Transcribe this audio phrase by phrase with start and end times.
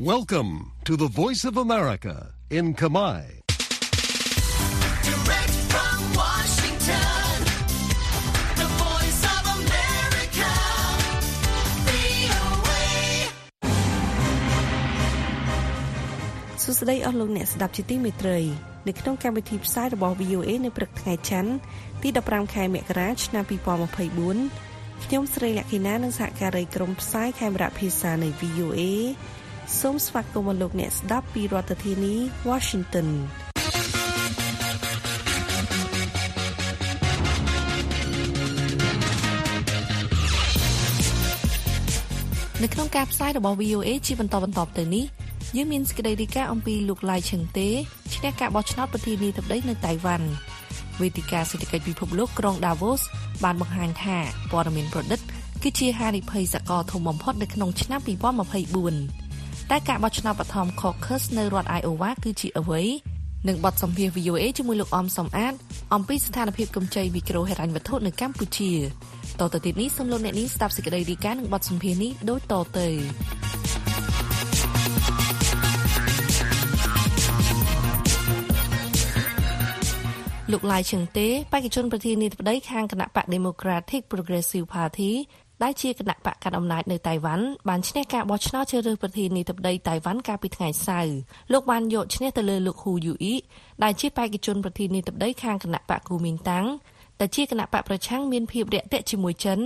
[0.00, 3.20] Welcome to the Voice of America in Kamai.
[5.04, 7.28] Direct from Washington,
[8.60, 10.52] the voice of America,
[11.88, 12.88] VOA.
[16.62, 18.38] សួស្តីអស់លោកអ្នកស្ដាប់ជាទីមេត្រី
[18.88, 21.52] នៅក្នុងកម្មវិធីផ្សាយរបស់ VOA នៅព្រឹកថ្ងៃច័ន្ទ
[22.02, 28.80] ទី15ខែមករាឆ្នាំ2024ខ្ញុំស្រីលក្ខិណានិងសហការីក្រុមផ្សាយខេមរៈភាសានៃ VOA
[29.80, 32.14] សូមស្វាគមន៍លោកអ្នកស្ដាប់ពីរដ្ឋធានី
[32.48, 33.08] Washington
[42.62, 45.04] នៅក្នុងការផ្សាយរបស់ VOA ជាបន្តបន្តទៅនេះ
[45.56, 47.68] យើងមានសេចក្តីរាយការណ៍អំពីលោកឡាយឈឹងទេ
[48.14, 50.28] ឈ្នះការបោះឆ្នោតប្រធានាធិបតីនៅតៃវ៉ាន់
[51.00, 53.02] វេទិកាសេដ្ឋកិច្ចពិភពលោកក្រុង Davos
[53.44, 54.16] បានបង្ហាញថា
[54.50, 55.20] ព័ត៌មានប្រឌិត
[55.62, 59.19] គឺជាហានិភ័យសកលធំបំផុតនៅក្នុងឆ្នាំ2024
[59.70, 62.82] តែការបោះឆ្នោតបឋម Caucus នៅរដ្ឋ Iowa គឺជាអ្វី
[63.48, 65.54] នឹងបទសម្ភាសន៍ VOA ជាមួយលោកអមសំអាត
[65.94, 68.72] អំពីស្ថានភាពកម្ចីមីក្រូហិរញ្ញវត្ថុនៅកម្ពុជា
[69.40, 72.88] តទៅទៀតនេះសូមលោកអ្នកនាងស្ដាប់សេចក្តីរាយការណ៍និងបទសម្ភាសន៍នេះដូចតទៅ
[80.52, 85.12] លោកឡាយឈឹងទេបេក្ខជនប្រធានាធិបតីខាងគណៈបក Democratic Progressive Party
[85.62, 91.16] ដែលជាគណៈបកកណ្ដាលអំណាចនៅតៃវ៉ាន់បានឈ្នះការបោះឆ្នោតជ្រើសរើសប្រធានាធិបតីតៃវ៉ាន់កាលពីថ្ងៃសៅរ៍
[91.52, 93.36] លោកបានយកឈ្នះទៅលើលោកហ៊ូយូអ៊ី
[93.82, 96.66] ដែលជាបេក្ខជនប្រធានាធិបតីខាងគណៈបកគូមីងតាំង
[97.20, 99.58] ដែលជាគណៈបកប្រឆាំងមានភាពរាក់ទាក់ជាមួយចិន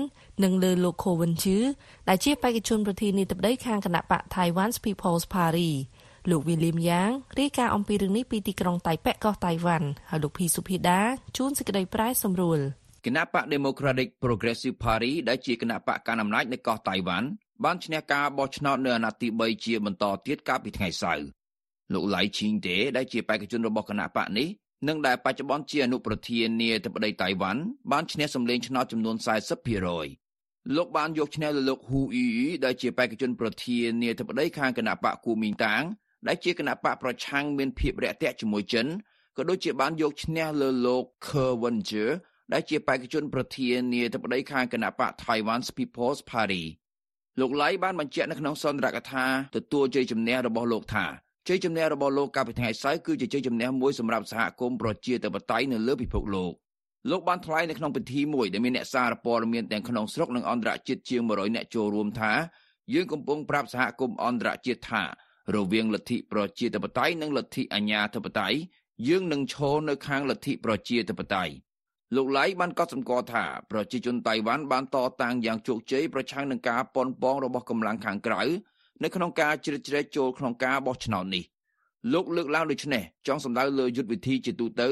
[0.44, 1.58] និងលើលោកខូវិនជឺ
[2.08, 5.72] ដែលជាបេក្ខជនប្រធានាធិបតីខាងគណៈបក Taiwan's People's Party
[6.30, 11.00] លោក William Yang រាយការណ៍អំពីរឿងនេះពីទីក្រុងតៃប៉េកោះតៃវ៉ាន់ហើយលោកភីសុភីដា
[11.36, 12.60] ជួនសេចក្តីប្រែសម្រួល
[13.04, 17.28] គណៈបក Democratic Progressive Party ដែលជាគណៈបកកណ្ដាលអំណាចនៅកោះតៃវ៉ាន់
[17.64, 21.26] បានឈ្នះការបោះឆ្នោតនៅអាណត្តិទី3ជាបន្តទៀតកាលពីថ្ងៃសៅរ៍
[21.92, 24.48] លោកឡៃឈីងតេដែលជាបេក្ខជនរបស់គណៈបកនេះ
[24.88, 27.62] និងដែលបច្ចុប្បន្នជាអនុប្រធានាធិបតីតៃវ៉ាន់
[27.92, 29.16] បានឈ្នះសម្លេងឆ្នោតចំនួន
[29.96, 32.28] 40%លោកបានយកឈ្នះលើលោកហ៊ូអ៊ី
[32.64, 35.82] ដែលជាបេក្ខជនប្រធានាធិបតីខាងគណៈបកគូមីងតាង
[36.26, 38.86] ដែលជាគណៈបកប្រឆាំងមានភាពរាក់ទាក់ជាមួយចិន
[39.36, 42.10] ក៏ដូចជាបានយកឈ្នះលើលោក Kerwinger
[42.52, 46.64] ដែលជាបេក្ខជនប្រធានាធិបតីខាងគណៈបក Taiwan's People's Party
[47.40, 49.24] លោកឡៃបានបញ្ជាក់នៅក្នុងសន្ទរកថា
[49.56, 51.04] ទទួលជ័យជំនះរបស់លោកថា
[51.48, 56.52] ជ័យជំនះរបស់លោកកាលពីថ្ងៃសៅរ៍គឺជាជ័យជំនះមួយសម្រាប់សហគមន៍ប្រជាធិបតេយ្យនៅលើពិភពលោក
[57.10, 62.32] លោកបានថ្លែងនៅក្នុងពិធីមួយដែលមានអ្នកសារព័ត៌មានទាំងក្នុងស្រុកនិងអន្តរជាតិជាង100អ្នកចូលរួមថា
[62.94, 65.02] យើងកំពុងប្រាប់សហគមន៍អន្តរជាតិថា
[65.54, 68.58] រវាងលទ្ធិប្រជាធិបតេយ្យនិងលទ្ធិអញ្ញាធិបតេយ្យ
[69.08, 71.52] យើងនឹងឈរនៅខាងលទ្ធិប្រជាធិបតេយ្យ
[72.16, 78.42] លោកឡៃបានកត់សម្គាល់ថាប្រជាជនតៃវ៉ាន់បានតតាំងយ៉ាងជោគជ័យប្រឆាំងនឹងការប៉ុនប៉ងរបស់កម្លាំងខាងក្រៅ
[79.02, 81.44] នៅក្នុងការជ្រៀតជ្រែកចូលក្នុងការបោះឆ្នោតនេះ
[82.12, 84.88] លោកលើកឡើងដូចនេះចង់សម្ដៅលើយុទ្ធវិធីជាទូទៅ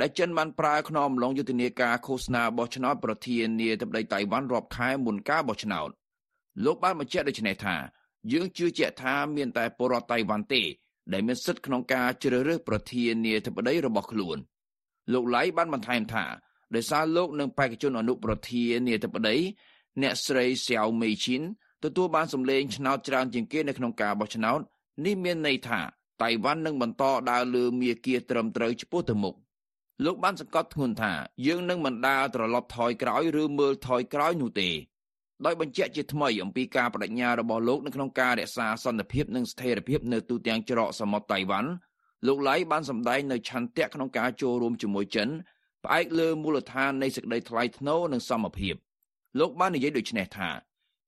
[0.00, 5.90] ដែលចិនបានប្រើក្នុងអំឡុងយុទ្ធនាការឃោសនាបោះឆ្នោតប្រធានាធិបតីតៃវ៉ាន់រាប់ខែមុនការបោះឆ្នោត
[6.64, 7.76] លោកបានបញ្ជាក់ដូចនេះថា
[8.32, 10.62] យើងជឿជាក់ថាមានតែពលរដ្ឋតៃវ៉ាន់ទេ
[11.12, 14.38] ដែលមានសិទ្ធិក្នុងការជ្រើសរើសប្រធានាធិបតីរបស់ខ្លួន
[15.12, 16.24] លោកឡៃបានបន្ថែមថា
[16.74, 19.36] ដោយសារលោកនឹងបេក្ខជនអនុប្រធានាធិបតី
[20.02, 21.42] អ្នកស្រីសៀវមេឈិន
[21.84, 24.60] ទទួលបានសម្លេងឆ្នោតច្រើនជាងគេនៅក្នុងការបោះឆ្នោត
[25.04, 25.80] នេះមានន័យថា
[26.22, 29.34] តៃវ៉ាន់នឹងបន្តដើរលើមាគ៌ាត្រឹមត្រូវឆ្ពោះទៅមុខ
[30.04, 31.12] លោកបានសង្កត់ធ្ងន់ថា
[31.46, 34.70] យើងនឹងមិនដើរត្រឡប់ថយក្រោយឬមើលថយក្រោយនោះទេ
[35.44, 41.70] ដោយបញ្ជាក់ជាថ្មីអំពីការបដិញ្ញារបស់លោកនៅក្នុងការរក្សាសន្តិភាពនិងស្ថិរភាពនៅទូទាំងច្រកសមុទ្រតៃវ៉ាន់
[42.26, 45.28] លោកឡៃបានសម្ដែងនៅឆន្ទៈក្នុងការចូលរួមជាមួយចិន
[45.84, 48.74] ផ្អែកលើមូលដ្ឋាននៃសេចក្តីថ្លៃថ្នូរនិងសមភាព
[49.38, 50.50] លោកបាននិយាយដូចនេះថា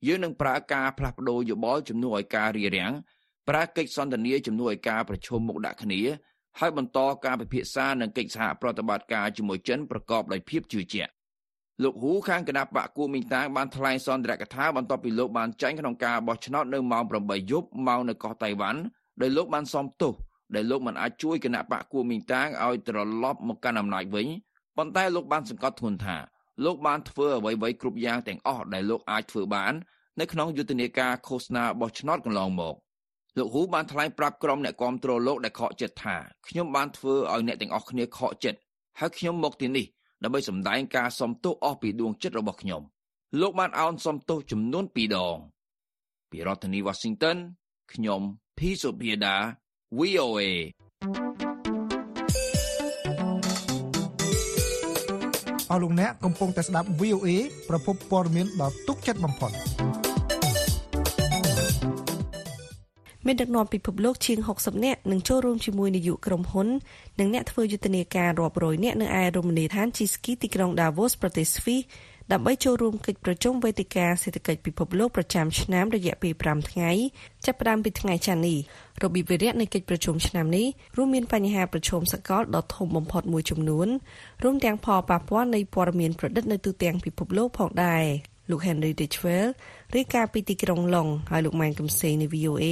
[0.07, 2.93] យើងនឹងប្រើការផ្លាស់ប្ដូរយោបល់ជំនួសឲ្យការរារាំង
[3.49, 6.03] ប្រើកិច្ចសន្ទនាជំនួសឲ្យការប្រជុំមុខដាក់គ្នា
[6.59, 11.13] ហើយបន្តការពិភាក្សានិងកិច្ចសហប្រតិបត្តិការជាមួយចិនប្រកបដោយភាពជឿជាក់
[11.83, 18.81] លោកហ៊ូខាងគណៈបកគូមីងតាងបានថ្លែងសន្ទរកថាបន្ទាប់ពីលោកបានចាញ់ក្នុងការបោះឆ្នោតនៅម៉ោង8យប់ម៉ោងនៅកោះតៃវ៉ាន់
[19.21, 20.15] ដោយលោកបានសំទោស
[20.55, 24.27] ដែលលោកមិនអាចជួយគណៈបកគូមីងតាងឲ្យត្រឡប់មកកាន់អំណាចវិញ
[24.77, 26.17] ប៉ុន្តែលោកបានសង្កត់ធ្ងន់ថា
[26.65, 29.73] លោកបានធ្វើអ្វីៗគ្រប់យ៉ាងទាំងអស់ដែលលោកអាចធ្វើបាន
[30.21, 32.75] នៅក្នុងយុទ្ធនាការឃោសនាបោះឆ្នោតកន្លងមក
[33.39, 36.17] លោកហ៊ូបានថ្លែងប្រាប់ក្រុមអ្នកគាំទ្រលោកដែលខកចិត្តថា
[36.49, 38.59] ខ្ញុំបានធ្វើឲ្យអ្នកទាំងអស់គ្នាខកចិត្ត
[38.99, 39.87] ហើយខ្ញុំមកទីនេះ
[40.23, 42.83] ដើម្បីសម្ដែងការសំទោសអស់ពីដួងចិត្តរបស់ខ្ញុំ
[43.41, 45.37] លោកបានអោនសំទោសចំនួន2ដង
[46.31, 47.37] ពីរដ្ឋធានី Washington
[47.93, 48.21] ខ្ញុំ
[48.59, 49.37] P សុភាដា
[49.99, 50.43] VOA
[55.73, 57.29] អស់លោកអ្នកកំពុងតែស្ដាប់ VOA
[57.69, 59.51] ប្រភពព័ត៌មានដ៏ទុកចិត្តបំផុត
[63.27, 66.69] មានដឹកនាំពិភពលោកជាង60នាក់នឹងចូលរួមជាមួយនាយកក្រុមហ៊ុន
[67.21, 71.81] និងអ្នកធ្វើយុទ្ធនាការរាប់រយនាក់នៅឯរមណីយដ្ឋាន Chiski ទីក្រុង Davos ប្រទេសស្វីស
[72.33, 76.91] ដើម្បីចូលរួមកិច្ចប្រជុំវេទិកាសេដ្ឋកិច្ចពិភពលោកប្រចាំឆ្នាំរយៈពេល5ថ្ងៃ
[77.45, 78.59] ចាប់ផ្ដើមពីថ្ងៃច័ន្ទនេះ
[79.03, 83.89] របៀបវិរៈនៃកិច្ចប្រជុំឆ្នាំនេះរួមមានបញ្ហាប្រឈមសកលដ៏ធំបំផុតមួយចំនួន
[84.43, 88.05] រួមទាំងផលប៉ះពាល់នៃព័ត៌មានប្រឌិតនៅទូទាំងពិភពលោកផងដែរ
[88.51, 89.49] លោក Henry Ditchwell
[89.97, 92.65] រាយការណ៍ពីទីក្រុងឡុងហើយលោកម៉ែនកំសេងនៃ VOA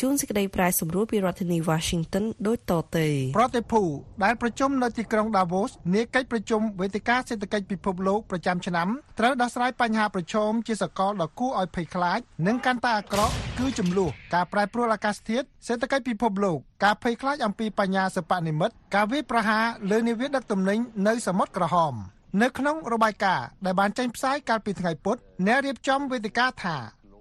[0.00, 3.06] ជួនសេចក្តីប្រាយសម្រួលពីរដ្ឋធានី Washington ដូចតទៅ
[3.38, 3.82] ប្រតិភូ
[4.24, 8.88] ដែលប្រជុំនៅទីក្រុង Davos នាកិច្ចប្រជុំវេទិកាសេដ្ឋកិច្ចពិភពលោកប្រចាំឆ្នាំ
[9.18, 21.96] ត្រូវដោះស្រាយបញ្ហាប្រឈមជាសកលដ៏គួរឲ្យភ័យខ្លាចនិងកាន់តែអាក្រក់គឺចំនួនការប្រែប្រួលអាកាសធាតុសេដ្ឋកិច្ចពិភពលោកការភ័យខ្លាចអំពីបញ្ញាសិប្បនិម្មិតការវាយប្រហារលើនាវាដឹកទំនិញនៅសមុទ្រក្រហម
[22.42, 25.16] នៅក្នុងរបាយការណ៍ដែលបានចេញផ្សាយកាលពីថ្ងៃពុធ
[25.46, 26.76] អ្នករៀបចំវេទិកាថា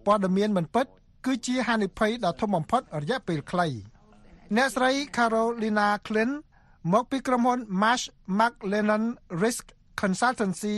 [0.06, 0.86] ព័ត៌មានមិនពិត
[1.26, 3.68] គឺជាហានិភ័យដ៏ធំបំផុតរយៈពេលខ្លី
[4.56, 6.32] អ្នកស្រី Carolina Klin
[6.94, 8.06] មកពីក្រុមហ៊ុន Marsh
[8.40, 9.04] McLennan
[9.44, 9.64] Risk
[10.02, 10.76] Consultancy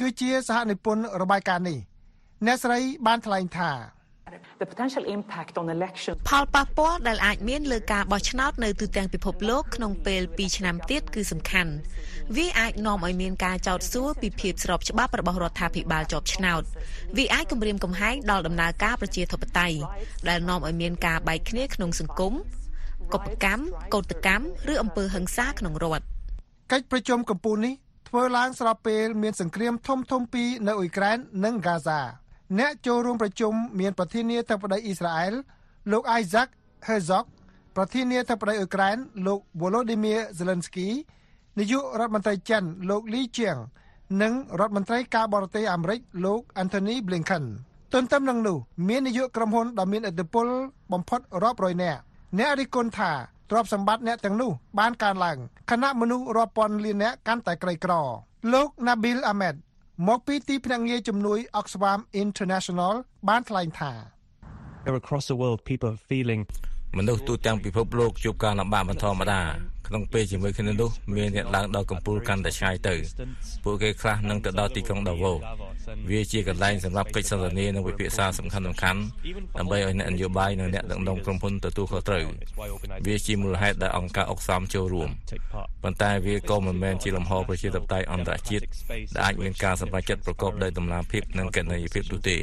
[0.00, 1.78] គឺជាសហនិពន្ធរបាយការណ៍នេះ
[2.46, 3.70] អ្នកស្រីបានថ្លែងថា
[4.62, 11.72] The potential impact on elections ផលប៉ះពាល់ដែលអាចមានលើការបោះឆ្នោតនៅទូទាំងពិភពលោកក្នុងពេល2ឆ្នាំទៀតគឺសំខាន់
[12.36, 16.62] វាអាចនាំឲ្យមានការចោទសួរពីភាពស្របច្បាប់របស់រដ្ឋាភិបាលជាប់ឆ្នោត
[17.16, 19.76] វាអាចគំរាមកំហែងដល់ដំណើរការប្រជាធិបតេយ្យ
[20.28, 22.32] ដែលនាំឲ្យមានការបែកគ្នាក្នុងសង្គម
[23.12, 23.62] កុបកម្ម
[23.94, 26.04] កោតកម្មឬអំពើហិង្សាក្នុងរដ្ឋ
[26.72, 27.74] កិច្ចប្រជុំកំពូលនេះ
[28.08, 32.23] ធ្វើឡើងស្របពេលមានសង្គ្រាមធំធំពីរនៅអ៊ុយក្រែននិងហ្គាហ្សា
[32.58, 35.34] អ្នកចូលរួមប្រជុំមានប្រធានាធិបតីអ៊ីស្រាអែល
[35.92, 36.48] លោក Isaac
[36.86, 37.26] Herzog
[37.76, 38.96] ប្រធានាធិបតីអ៊ុយក្រែន
[39.26, 40.88] លោក Volodymyr Zelensky
[41.58, 43.60] នាយករដ្ឋមន្ត្រីចិនលោក Li Qiang
[44.22, 47.44] និងរដ្ឋមន្ត្រីការបរទេសអាមេរិកលោក Anthony Blinken
[47.92, 48.58] ទន្ទឹមនឹងនោះ
[48.88, 50.46] មាននាយកក្រុមហ៊ុនដ៏មានឥទ្ធិពល
[50.92, 52.00] បំផុតរាប់រយនាក់
[52.38, 53.12] អ្នករិះគន់ថា
[53.50, 55.38] ទ្រព្យសម្បត្តិអ្នកទាំងនោះបានកើនឡើង
[55.70, 57.92] ខណៈមនុស្សរាប់ពាន់លាននាក់កាន់តែក្រីក្រ
[58.52, 59.54] លោក Nabil Ahmed
[60.07, 62.93] មកពីទីភ្នាក់ងារជំនួយ Oxfam International
[63.29, 63.91] បានថ្លែងថា
[65.03, 66.41] across the world people are feeling
[66.98, 69.40] មនុស្សទូទាំងពិភពលោកជួបការលំបាកមិនធម្មតា
[69.88, 72.94] ក្នុងពេលជាមួយគ្នានោះមានអ្នកឡើងដល់កំពូលកាន់តែឆ្ងាយទៅ
[73.64, 75.32] ពួកគេខ្លះនឹងទៅដល់ទីក្រុងដាវូ
[76.10, 82.24] វាជាកន្លែងសម្រាប់កិច្ចសន្ទនានិងវិភាសាសំខាន់ៗដើម្បីឲ្យអ្នកនយោបាយនិងអ្នកដឹកនាំក្រុមហ៊ុនទទួលខុសត្រូវ
[83.06, 85.10] វាជាមូលហេតុដែលអង្គការអុកសាមចូលរួម
[85.82, 88.64] ប៉ុន្តែវាក៏មិនមែនជាលំហប្រជាធិបតេយ្យអន្តរជាតិ
[89.16, 92.36] ដែលអាចមានការសម្រេចចិត្តប្រកបដោយតម្លាភាពនិងកណន័យភាពនោះទេ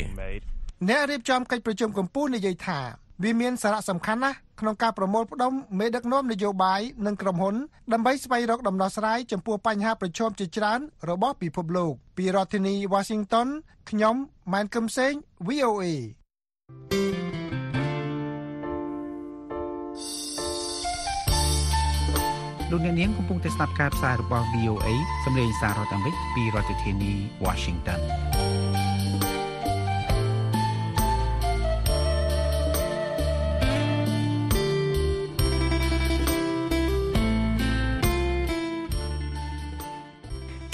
[0.89, 2.79] អ្នករៀបចំកិច្ចប្រជុំកម្ពុជានិយាយថា
[3.23, 7.55] វាមានសារៈសំខាន់ណាស់ក្នុងការប្រមូលផ្ដុំមេដឹកនាំនយោបាយនិងក្រុមហ៊ុន
[7.93, 10.79] ដើម្បីស្វែងរកដំណោះស្រាយចំពោះបញ្ហាប្រឈមជាច្រើន
[11.09, 13.47] របស់ពិភពលោក ពីរដ្ឋធានី Washington
[13.89, 14.15] ខ្ញុំ
[14.51, 15.13] ម៉ែនកឹមសេង
[15.47, 15.85] VOA
[22.71, 24.87] លោកអ្នកនាងកំពុងតែស្ដាប់ការផ្សាយរបស់ VOA
[25.25, 27.13] សម្លេងសាររដ្ឋអាមេរិកពីរដ្ឋធានី
[27.45, 28.01] Washington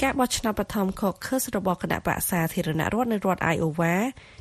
[0.04, 3.94] ការបោះឆ្នោតបឋម Caucus របស់គណៈបក្សសាធារណរដ្ឋនៅរដ្ឋ Iowa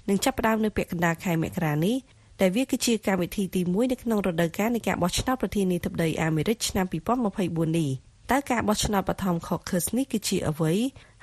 [0.09, 1.95] នឹងចាប់ផ្ដើមនៅពាក់កណ្ដាលខែមករានេះ
[2.42, 6.85] ដែលវាគឺជាកម្មវិធីទី1នៅក្នុងរដូវកាលនៃការបោះឆ្នោតប្រធានាធិបតីអាមេរិកឆ្នាំ
[7.31, 7.90] 2024នេះ
[8.31, 10.73] តើការបោះឆ្នោតបឋម Caucus នេះគឺជាអ្វី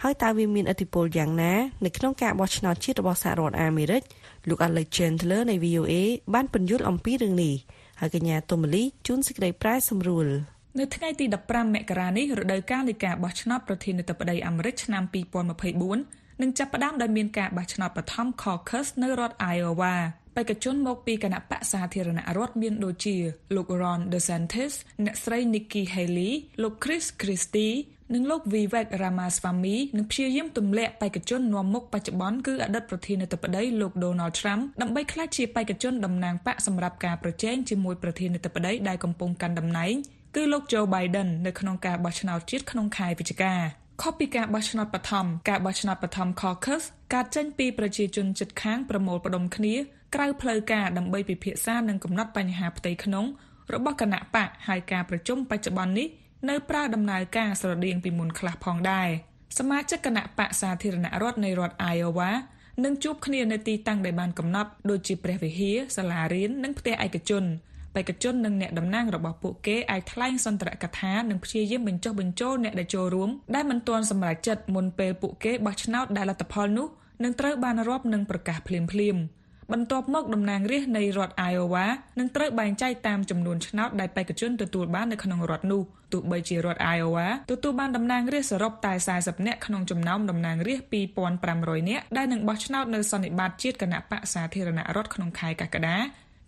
[0.03, 1.53] ហើយតើវាមានឥទ្ធិពលយ៉ាងណា
[1.85, 4.03] នៅក្នុងការបោះឆ្នោតជាតិរបស់សហរដ្ឋអាមេរិក
[4.49, 5.93] លោក Alex Chandler នៃ VOA
[6.35, 7.55] បានពន្យល់អំពីរឿងនេះ
[8.01, 10.29] ហើយកញ្ញាតុមលីជួនសេចក្តីប្រែសម្រួល
[10.81, 15.03] នៅថ្ងៃទី15មករានេះរដូវកាលនៃការបោះឆ្នោតប្រធានាធិបតីអាមេរិកឆ្នាំ
[15.73, 19.95] 2024នឹងចាប់ផ្ដើមដោយមានការបោះឆ្នោតបឋម Caucus នៅរដ្ឋ Iowa
[20.37, 23.17] បេក្ខជនមកពីគណៈបកសាធារណរដ្ឋមានដូចជា
[23.55, 24.73] លោក Ron DeSantis
[25.05, 27.77] អ្នកស្រី Nikki Haley លោក Chris Christie
[28.15, 39.95] និងលោក Vivek Ramaswamy នឹងព្យាយាមទម្លាក់បេក្ខជននាំមុខបច្ចុប្បន្នគឺអតីតប្រធានាធិបតីលោក Donald Trump ដើម្បីក្លាយជាបេក្ខជនតំណាងបកសម្រាប់ការប្រជែងជាមួយប្រធានាធិបតីដែលកំពុងកាន់តំណែង
[40.35, 43.55] គឺលោក Joe Biden នៅក្នុងការបោះឆ្នោតជាតិក្នុងខែវិច្ឆិកា
[44.03, 46.83] ខុសពីការបោះឆ្នោតបឋមការបោះឆ្នោតបឋម Caucus
[47.15, 49.75] កើតចេញពីប្រជាជនជិតខាងប្រមូលផ្ដុំគ្នា
[50.15, 53.25] ក្រៅផ្លូវការដើម្បីពិភាក្សានិងកំណត់បញ្ហាផ្ទៃក្នុង
[53.75, 56.09] របស់គណៈបកហើយការប្រជុំបច្ចុប្បន្ននេះ
[56.49, 59.09] នៅប្រើដំណើរការស្រដៀងពីមុនខ្លះផងដែរ
[59.59, 62.31] សមាជិកគណៈបកសាធារណរដ្ឋនៃរដ្ឋ Iowa
[62.85, 67.45] នឹងជួបគ្នានៅទីតាំងដែលបានកំណត់ដូចជាព្រះវិហារសាលារៀននិងផ្ទះឯកជន
[67.95, 76.89] បេក្ខជននិងអ្នកតំណាងរបស់ពួកគេអាចថ្លែងសន្ទរកថានិងព្យាយាមបញ្ចុះបញ្ចូលអ្នកដែលចូលរួមដែលមិនទាន់សម្រេចចិត្តមុនពេលពួកគេបោះឆ្នោតដែលលទ្ធផលនោះ
[77.25, 79.23] នឹងត្រូវបានរាប់និងប្រកាសភ្លាមៗ
[79.73, 81.87] បន្ទាប់មកតំណាងរាស្ត្រនៃរដ្ឋ Iowa
[82.19, 85.83] នឹងត្រូវបែងចែកតាមចំនួនឆ្នោតដែលបេក្ខជនទទួលបាននៅក្នុងរដ្ឋនោះ
[86.13, 90.99] ទោះបីជារដ្ឋ Iowa ទទួលបានតំណាងរាស្ត្រសរុបតែ40នាក់ក្នុងចំណោមតំណាងរាស្ត្រ
[91.39, 95.97] 2500នាក់ដែលនឹងបោះឆ្នោតនៅសន្និបាតជាតិគណៈបកសាធារណរដ្ឋក្នុងខែកក្កដា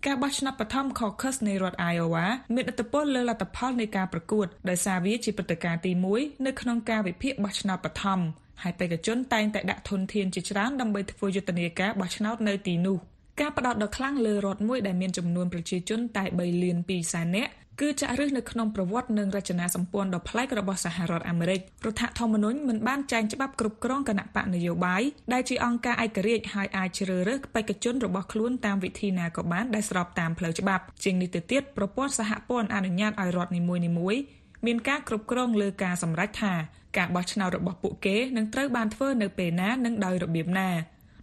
[0.05, 2.25] ការបោះឆ្នោតបឋម caucus នៃរដ្ឋ Iowa
[2.55, 8.19] មានឥទ្ធិពលលើលទ្ធផលនៃការប្រកួតដោយសារវាជាព្រឹត្តិការណ៍ទី1នៅក្នុងការវិភាគបោះឆ្នោតបឋម
[8.63, 12.97] ហើយបេក្ខជនតែងតែដាក់ធនធានជាច្រើនដើម្បីធ្វើយុទ្ធនាការបោះឆ្នោតនៅទីនោះ
[13.39, 25.01] ការផ្ដោតដ៏ខ្លាំងលើរដ្ឋមួយដែលមានចំនួនប្រជាជនតែ3លាន2សែននាក់ គឺចាក់ឫសនៅក្នុងប្រវត្តិនិងរចនាសម្ព័ន្ធដ៏ប្លែករបស់សហរដ្ឋអាមេរិករដ្ឋធម្មនុញ្ញមិនបានចែងច្បាប់គ្រប់គ្រងគណៈបកនយោបាយ
[25.33, 34.21] ដែលជាអង្គការឯករាជ្យហើយអាចជ្រើសរើសបេក្ខជនរបស់ខ្លួនតាមវិធីណាក៏បានដែលស្របតាមផ្លូវច្បាប់ជាងនេះទៅទៀតប្រព័ន្ធសហព័ន្ធអនុញ្ញាតឲ្យរដ្ឋនីមួយៗ
[34.65, 36.53] មានការគ្រប់គ្រងលើការសម្រេចថា
[36.97, 40.69] ការបោះឆ្នោតរបស់ពួកគេនឹងត្រូវបានធ្វើនៅពេលណានិងដោយរបៀបណា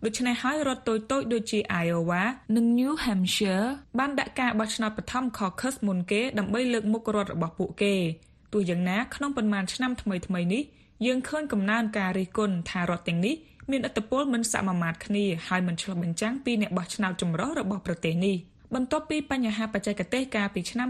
[0.04, 2.22] ដូច្នេះហើយរដ្ឋតូចៗដូចជា Iowa
[2.56, 3.68] និង New Hampshire
[3.98, 7.94] បានដាក់ការបោះឆ្នោតបឋម caucus មុនគេដើម្បីលើកមុខរដ្ឋរបស់ពួកគេ
[8.52, 10.62] ទោះយ៉ាងណាក្នុងប៉ុន្មានឆ្នាំថ្មីៗនេះ
[11.06, 13.34] យើងឃើញកំណើនការរិះគន់ថារដ្ឋទាំងនេះ
[13.70, 18.36] មានឥទ្ធិពលមិនសមាមាត្រគ្នាហើយមិនឆ្លុះបញ្ចាំងពីអ្នកបោះឆ្នោតចម្រុះរបស់ប្រទេសនេះ
[18.74, 20.88] បន្ទាប់ពីបញ្ហាបច្ចេកទេសកាលពីឆ្នាំ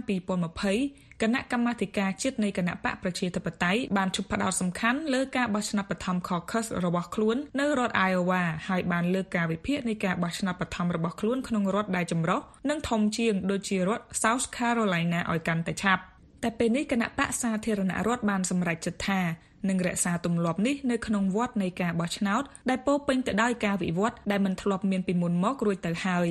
[0.61, 16.03] 2020គណៈកម្មាធិការជាតិនៃគណៈបកប្រជាធិបតេយ្យបានជប់ផ្ដោតសំខាន់លើការបោះឆ្នោតបឋម caucus របស់ខ្លួននៅរដ្ឋ Iowa ហើយបានលើកការវិភាគនៃការបោះឆ្នោតបឋមរបស់ខ្លួនក្នុងរដ្ឋដែលចម្រុះនិងធំជាងដូចជារដ្ឋ South Carolina ឲ្យកាន់តែឆាប់
[16.45, 19.21] តែពេលនេះគណៈបកសាធារណរដ្ឋបានសម្រេចចិត្តថា
[19.69, 26.31] នឹងរក្សាទម្លាប់នេះនៅក្នុងវដ្តនៃការបោះឆ្នោតដែលពោពេញទៅដោយការវិវត្តដែលមិនធ្លាប់មានពីមុនមករួចទៅហើយ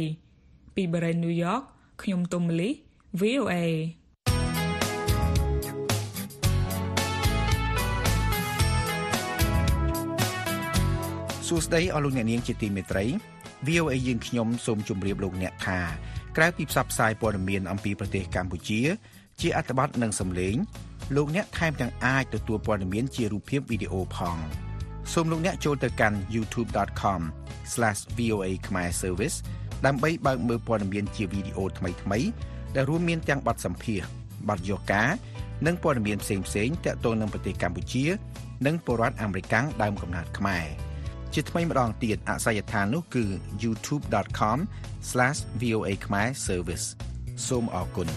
[0.76, 1.60] ពីបរិយាញូវយ៉ក
[2.02, 2.70] ខ្ញុំទុំលី
[3.22, 3.54] VOA
[11.48, 13.06] សួស្តីអស់លោកអ្នកនាងជាទីមេត្រី
[13.68, 15.80] VOA យើងខ្ញុំសូមជម្រាបលោកអ្នកថា
[16.38, 18.82] ក្រៅពីផ្សព្វផ្សាយព័ត៌មានអំពីប្រទេសកម្ពុជា
[19.42, 20.56] ជាអត្ថបទនិងសំឡេង
[21.16, 24.38] លោកអ្នកថែមទាំងអាចទទួលព័ត៌មានជារូបភាពវីដេអូផង
[25.14, 29.38] សូមលោកអ្នកចូលទៅកាន់ youtube.com/voa khmer service
[29.86, 32.28] ដើម្បីបើកមើលព័ត៌មានជាវីដេអូថ្មីៗ
[32.76, 34.08] ដែលរួមមានទាំងបទសម្ភាសន៍
[34.50, 35.10] បទយកការ
[35.66, 38.06] និងព័ត៌មានផ្សេងៗទាក់ទងនឹងប្រទេសកម្ពុជា
[38.66, 40.66] និងពលរដ្ឋអាមេរិកដើមកំណើតខ្មែរ
[41.34, 43.26] ជាថ្មីម្ដងទៀតអាស័យដ្ឋាននោះគឺ
[43.64, 46.86] youtube.com/voa khmer service
[47.48, 48.08] សូមអរគុណ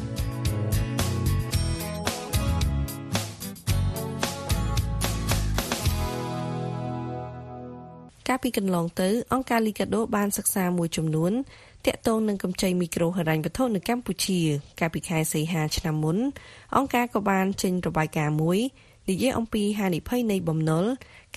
[8.29, 11.33] កាលពីកន្លងទៅអង្គការលីកាដូបានសិក្សាមួយចំនួន
[11.87, 14.41] តាក់ទងនឹងកម្ចីមីក្រូហិរញ្ញវត្ថុនៅកម្ពុជា
[14.81, 16.17] កាលពីខែសីហាឆ្នាំមុន
[16.77, 18.59] អង្គការក៏បានចេញរបាយការណ៍មួយ
[19.11, 20.85] និយាយអំពីហានិភ័យនៃបំណុល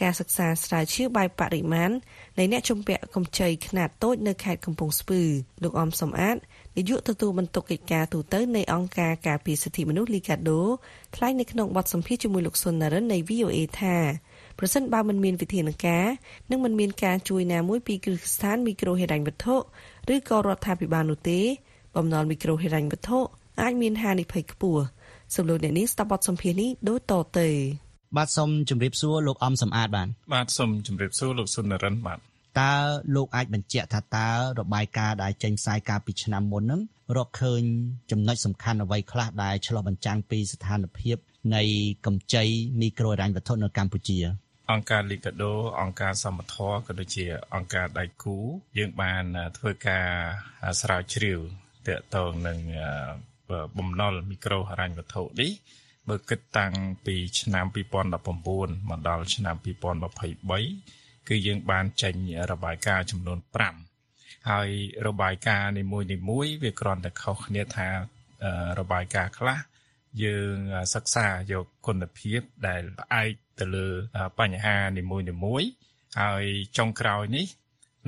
[0.01, 1.89] ការសិក្សាស្រាវជ្រាវបែបបរិមាណ
[2.37, 5.21] នៃអ្នកជំពាក់កម្ចីខ្នាតតូចនៅខេត្តកំពង់ស្ពឺ
[5.63, 6.37] លោកអំសំអាត
[6.77, 10.61] នាយកទទួលបន្ទុកកិច្ចការទូតនៃអង្គការការពារសិទ្ធិមនុស្សលីកាដូ
[11.15, 13.97] ថ្លែងនៅក្នុងបទសម្ភាសន៍ជាមួយលោកសុននរិននៃ VOA ថា
[14.59, 16.05] ប្រសិនបើមិនមានវិធានការ
[16.51, 19.55] និងមិនមានការជួយណាមួយពីគ្រឹះស្ថានមីក្រូហិរញ្ញវត្ថុ
[20.13, 21.39] ឬក៏រដ្ឋាភិបាលនោះទេ
[21.95, 23.19] បំណុលមីក្រូហិរញ្ញវត្ថុ
[23.61, 24.83] អាចមានហានិភ័យខ្ពស់
[25.35, 27.47] សូមលោកអ្នកនាងស្ដាប់បទសម្ភាសន៍នេះដូចតទៅ
[28.17, 32.19] បាទសូមជម្រាបសួរលោកអំសំអាតបាទបាទសូមជម្រាបសួរលោកសុនរិនបាទ
[32.59, 32.73] តើ
[33.15, 34.27] លោកអាចបញ្ជាក់ថាតើ
[34.59, 36.81] របាយការណ៍ដែលចេញផ្សាយកាលពីឆ្នាំមុនហ្នឹង
[37.17, 37.61] រកឃើញ
[38.11, 41.17] ចំណុចសំខាន់អ្វីខ្លះដែលឆ្លុះបញ្ចាំងពីស្ថានភាព
[41.55, 41.63] នៃ
[42.05, 42.43] កម្ចី
[42.81, 44.19] មីក្រូហិរញ្ញវត្ថុនៅកម្ពុជា
[44.71, 48.37] អង្គការលីកាដូអង្គការសមត្ថៈក៏ដូចជាអង្គការដៃគូ
[48.77, 49.23] យើងបាន
[49.57, 50.07] ធ្វើការ
[50.81, 51.39] ស្រាវជ្រាវ
[51.87, 52.59] ទាក់ទងនឹង
[53.77, 55.51] បំណុលមីក្រូហិរញ្ញវត្ថុនេះ
[56.09, 56.73] បើគិតតាំង
[57.05, 57.65] ពីឆ្នាំ
[58.27, 62.15] 2019មកដល់ឆ្នាំ2023គឺយើងបានចេញ
[62.51, 63.39] របាយការណ៍ចំនួន
[63.93, 64.69] 5ហើយ
[65.07, 67.87] របាយការណ៍នីមួយៗវាគ្រាន់តែខុសគ្នាថា
[68.79, 69.57] របាយការណ៍ខ្លះ
[70.23, 70.55] យើង
[70.93, 73.87] សិក្សាយកគុណភាពដែលផ្អែកទៅលើ
[74.39, 75.69] បញ្ហានីមួយៗ
[76.21, 76.43] ហើយ
[76.77, 77.47] ចុងក្រោយនេះ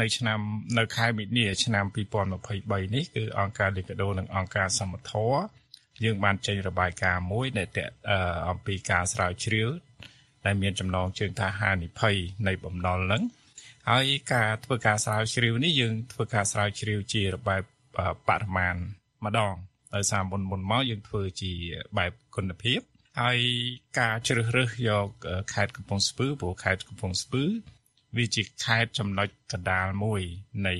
[0.02, 0.40] នៅឆ្នាំ
[0.80, 1.86] នៅខែមិនិនាឆ្នាំ
[2.36, 5.32] 2023នេះគឺអង្គការលីកាដូនិងអង្គការសមត្ថៈ
[6.04, 7.80] យើងបានចេញរបាយការណ៍មួយដែលត
[8.50, 9.70] អំពីការស្រាវជ្រាវ
[10.46, 12.16] ដែលមានចំណងជើងថាហានិភ័យ
[12.48, 13.24] នៃបំណុលហ្នឹង
[13.90, 17.64] ហើយការធ្វើការស្រាវជ្រាវនេះយើងធ្វើការស្រាវជ្រាវជាបែប
[18.28, 18.76] បរិមាណ
[19.26, 19.54] ម្ដង
[19.96, 21.52] ដោយសារមុនមុនមកយើងធ្វើជា
[21.98, 22.80] បែបគុណភាព
[23.22, 23.40] ហើយ
[24.00, 25.08] ការជ្រើសរើសយក
[25.54, 27.44] ខេត្តកំពង់ស្ពឺព្រោះខេត្តកំពង់ស្ពឺ
[28.18, 30.22] វាជាខេត្តចំណុចកណ្ដាលមួយ
[30.68, 30.76] នៃ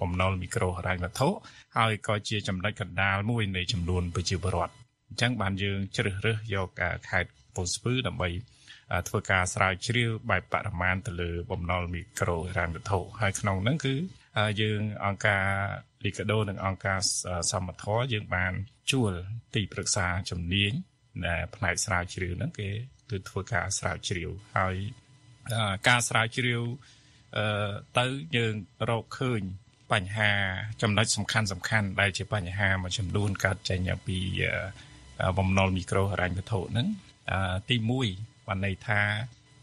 [0.00, 1.28] បំណុលមីក្រូហិរញ្ញវត្ថុ
[1.76, 4.74] ហើយក៏ជាចំណុចកណ្ដាលមួយនៃចំនួនប្រជាពលរដ្ឋ
[5.08, 6.68] អញ្ចឹងបានយើងជ្រើសរើសយក
[7.08, 8.28] ខេត្តកំពង់ស្ពឺដើម្បី
[9.08, 13.94] ធ្វើការស្រាវជ្រាវបែបបរិមាណទៅលើបំណុលមីក្រូហិរញ្ញវត្ថុហើយក្នុងហ្នឹងគឺ
[14.38, 15.44] ហើយយើងអង្គការ
[16.04, 17.00] លីកាដូនិងអង្គការ
[17.52, 18.52] សមត្ថៈយើងបាន
[18.90, 19.12] ជួល
[19.54, 20.72] ទីប្រឹក្សាជំនាញ
[21.26, 22.68] ដែលផ្នែកស្រាវជ្រាវហ្នឹងគេ
[23.10, 24.74] គឺធ្វើការស្រាវជ្រាវហើយ
[25.88, 26.62] ការស្រាវជ្រាវ
[27.36, 28.54] អឺទៅយើង
[28.90, 29.42] រកឃើញ
[29.92, 30.30] បញ្ហា
[30.82, 34.18] ចំណុចសំខាន់សំខាន់ដែលជាបញ្ហាមួយចំនួនកើតចេញពី
[35.38, 36.88] បំណុលមីក្រូហិរញ្ញវត្ថុហ្នឹង
[37.68, 37.76] ទី
[38.12, 39.00] 1បានន័យថា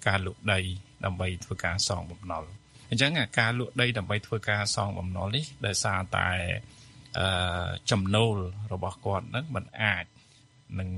[0.07, 0.59] ការលក់ដី
[1.05, 2.43] ដើម្បីធ្វើការសងបំណុល
[2.89, 6.29] អញ្ចឹងការលក់ដីដើម្បីធ្វើការសងបំណុលនេះដោយសារតែ
[7.19, 8.35] អឺចំណូល
[8.73, 10.05] របស់គាត់ហ្នឹងมันអាច
[10.79, 10.89] នឹង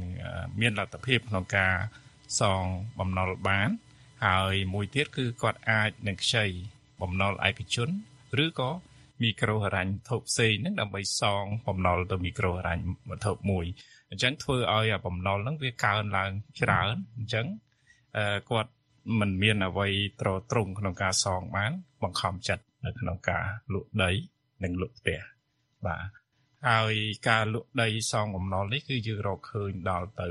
[0.60, 1.74] មានលទ្ធភាពក្នុងការ
[2.42, 2.64] សង
[3.00, 3.70] បំណុលបាន
[4.26, 6.46] ហើយមួយទៀតគឺគាត់អាចនឹងខ្ចី
[7.02, 7.90] បំណុលឯកជន
[8.44, 8.72] ឬក៏
[9.22, 13.66] មីក្រូហិរញ្ញវត្ថុផ្សេងហ្នឹងដើម្បីសងបំណុលទៅមីក្រូហិរញ្ញវត្ថុមួយ
[14.10, 16.32] អញ្ចឹងធ្វើឲ្យបំណុលហ្នឹងវាកើនឡើង
[16.62, 17.46] ច្រើនអញ្ចឹង
[18.50, 18.72] គាត់
[19.20, 19.88] មិនមានអ្វី
[20.22, 21.72] ត្រត្រង់ក្នុងការសងបាន
[22.04, 24.12] បង្ខំចិត្តនៅក្នុងការលក់ដី
[24.64, 25.20] និងលក់ផ្ទះ
[25.86, 26.08] បាទ
[26.70, 26.94] ហើយ
[27.30, 30.30] ការលក់ដីសងបំណុលនេះគឺយើងរកឃើញដល់ទៅ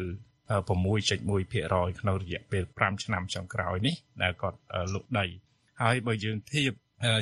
[0.49, 4.59] 6.1%ក្នុងរយៈពេល5ឆ្នាំចុងក្រោយនេះដែលគាត់
[4.95, 5.27] លក់ដី
[5.83, 6.73] ហើយបើយើងធៀប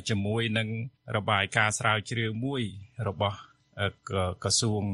[0.09, 0.69] ជាមួយនឹង
[1.17, 2.63] របាយការណ៍ស្រាវជ្រាវមួយ
[3.09, 3.39] របស់
[4.43, 4.85] ក្រសួង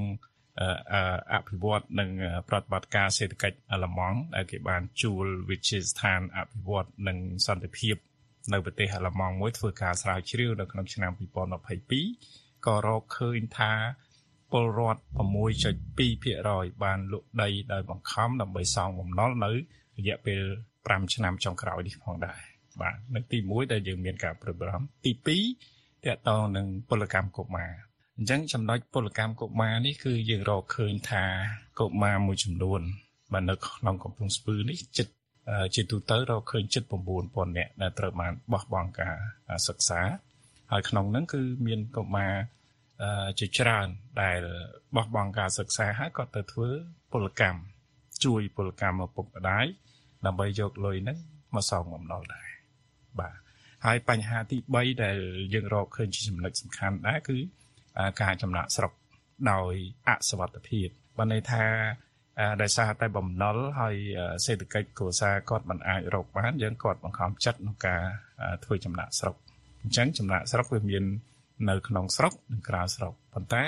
[1.33, 2.11] អភិវឌ្ឍនិង
[2.49, 7.97] ប្រតិបត្តិការសេដ្ឋកិច្ចអាល្លឺម៉ង់ដែលគេបានជួលវិទ្យាស្ថានអភិវឌ្ឍនិងសន្តិភាព
[8.53, 11.13] នៅប្រទេសអាល្លឺម៉ង់មួយធ្វើការស្រាវជ្រាវនៅក្នុងឆ្នាំ
[11.89, 13.73] 2022ក៏រកឃើញថា
[14.53, 15.01] ពលរដ្ឋ
[15.71, 19.53] 6.2%បានលក់ដីដោយបង្ខំដើម្បីសងបំណុលនៅ
[19.99, 20.41] រយៈពេល
[20.79, 22.41] 5ឆ្នាំចុងក្រោយនេះផងដែរ
[22.81, 27.73] បាទនៅទី1ដែលយើងមានការព្រួយបារម្ភទី2តកតងនឹងពលកម្មកុមារ
[28.17, 31.25] អញ្ចឹងចំណុចពលកម្មកុមារនេះគឺយើងរកឃើញថា
[31.81, 32.81] កុមារមួយចំនួន
[33.33, 35.13] បាទនៅក្នុងកំពង់ស្ពឺនេះចិត្ត
[35.75, 36.89] ជាទូទៅរកឃើញចិត្ត
[37.23, 39.15] 9000នាក់ដែលត្រូវបានបោះបង់ការ
[39.69, 40.01] សិក្សា
[40.73, 42.35] ហើយក្នុងនោះគឺមានកុមារ
[43.39, 43.89] ជាច្រើន
[44.23, 44.41] ដែល
[44.97, 46.69] បោះបង់ការសិក្សាហើយក៏ទៅធ្វើ
[47.13, 47.61] ពលកម្ម
[48.25, 49.67] ជួយពលកម្មឪពុកម្ដាយ
[50.27, 51.19] ដើម្បីយកលុយហ្នឹង
[51.55, 52.49] មកសងបំណុលដែរ
[53.21, 53.37] បាទ
[53.87, 55.19] ហើយបញ្ហាទី3ដែល
[55.55, 57.37] យើងរកឃើញជាចំណុចសំខាន់ដែរគឺ
[58.23, 58.93] ការចំណាក់ស្រុក
[59.53, 59.75] ដោយ
[60.09, 61.65] អសវត្ថភាពបានន័យថា
[62.63, 63.97] ដោយសារតែបំណុលហើយ
[64.45, 68.03] សេដ្ឋកិច្ចគ្រួសារគាត់មិនអាចរកបានយើងគាត់បង្ខំចិត្តក្នុងការ
[68.65, 69.37] ធ្វើចំណាក់ស្រុក
[69.83, 71.05] អញ្ចឹងចំណាក់ស្រុកវាមាន
[71.71, 73.65] នៅក្នុងស្រុកនិងក្រៅស្រុកប៉ុន្តែ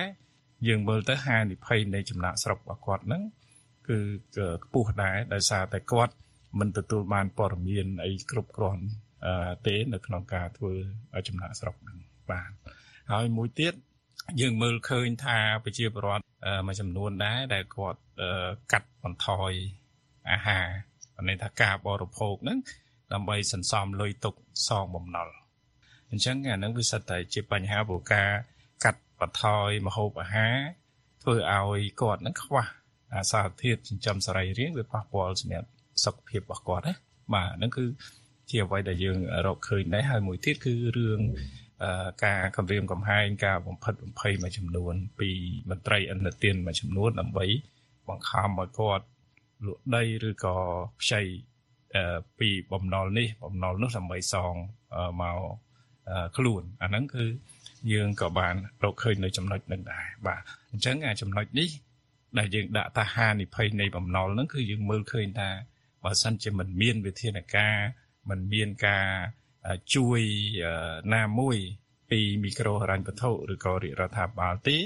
[0.68, 3.22] យើងមើលទៅហានិភ័យនៃចំណាក់ស្រុករបស់គាត់ហ្នឹង
[3.88, 3.98] គឺ
[4.64, 6.14] ខ្ពស់ដែរដោយសារតែគាត់
[6.58, 8.84] មិនទទួលបានព័ត៌មានអីគ្រប់គ្រាន់
[9.66, 10.72] ទេនៅក្នុងការធ្វើ
[11.28, 11.98] ចំណាក់ស្រុកហ្នឹង
[12.30, 12.50] បាទ
[13.12, 13.74] ហើយមួយទៀត
[14.40, 16.24] យើងមើលឃើញថាប្រជាពលរដ្ឋ
[16.66, 18.00] មួយចំនួនដែរដែលគាត់
[18.72, 19.52] កាត់បន្ថយ
[20.30, 22.58] អាហារន័យថាការបរិភោគហ្នឹង
[23.12, 24.34] ដើម្បីសន្សំលុយទុក
[24.68, 25.28] សងបំណុល
[26.10, 28.30] អញ្ចឹងអានឹងវាសិតតែជាបញ្ហាព្រោះការ
[28.84, 30.56] កាត់បន្ថយម្ហូបអាហារ
[31.22, 32.64] ធ្វើឲ្យគាត់នឹងខ្វះ
[33.14, 35.68] អាសារធាតុចិញ្ចឹមសរីរាង្គវាប៉ះពាល់សម្រាប់
[36.04, 36.94] សុខភាពរបស់គាត់ណា
[37.34, 37.84] បាទហ្នឹងគឺ
[38.50, 41.20] ជាអ្វីដែលយើងរកឃើញដែរហើយមួយទៀតគឺរឿង
[42.24, 45.30] ការគម្រាមកំហែងការបំផិតបំភ័យមួយចំនួន ពី
[45.70, 47.46] មន្ត្រីអន្តរជាតិមួយចំនួនដើម្បី
[48.08, 49.04] បង្ខំឲ្យគាត់
[49.66, 50.56] លក់ដីឬក៏
[51.02, 51.22] ខ្ចី
[52.38, 54.54] ពីបំណុលនេះបំណុលនោះដើម្បីសង
[55.20, 55.40] មក
[56.36, 57.24] ខ្លួនអាហ្នឹងគឺ
[57.92, 61.68] យើងក៏បានរកឃើញនៅចំណុចនឹងដែរបាទអញ្ចឹងអាចំណុចនេះ
[62.38, 65.50] ដែលយើងដាក់ថាហានិភ័យនៃបំណុលហ្នឹងគឺយើងមើលឃើញថា
[66.04, 67.76] បើសិនជាមិនមានវិធានការ
[68.30, 69.06] មិនមានការ
[69.94, 70.20] ជួយ
[71.14, 71.56] ណាមួយ
[72.10, 74.76] ពីមីក្រូហិរញ្ញវត្ថុឬក៏រាជរដ្ឋាភិបាលទេ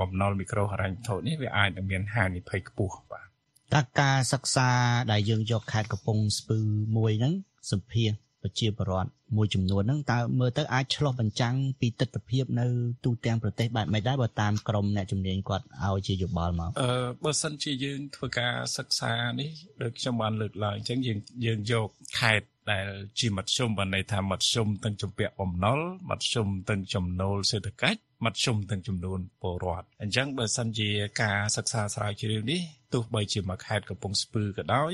[0.00, 3.26] បំណុលមីក្រូហិរញ្ញវត្ថុនេះវាអាចនឹងមានហានិភ័យខ្ពស់បាទ
[3.74, 4.70] តើការសិក្សា
[5.12, 6.58] ដែលយើងយកខេត្តកំពង់ស្ពឺ
[6.96, 7.34] មួយហ្នឹង
[7.72, 8.10] សម្ភារ
[8.42, 12.66] ប្រជាពលរដ្ឋមួយចំនួនហ្នឹងតើមើលទៅអាចឆ្លោះបញ្ចាំងពីទស្សនវិជ្ជានៅ
[13.04, 16.90] ទូទាំងប្រទេសបែបមិនដែរបើតាមក្រមអ្នកជំនាញគាត់ឲ្យជាយោបល់មកអឺ
[17.24, 19.50] បើសិនជាយើងធ្វើការសិក្សានេះ
[19.82, 21.88] ដូចខ្ញុំបានលើកឡើងអញ្ចឹងយើងយើងយក
[22.20, 22.86] ខេត្ត ដែល
[23.20, 30.88] ជាមធ្យមបានន័យថាមធ្យមទាំងជំពាក់បំណុលមធ្យមទាំងចំណូលសេដ្ឋកិច្ចមធ្យមទាំងចំនួនពលរដ្ឋអញ្ចឹងបើសិនជា
[31.22, 32.60] ការសិក្សាស្រាវជ្រាវនេះ
[32.92, 34.92] ទោះបីជាមួយខេត្តកំពង់ស្ពឺក៏ដោយ